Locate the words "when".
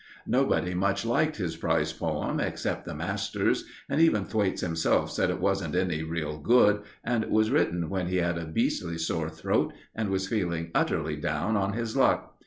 7.87-8.07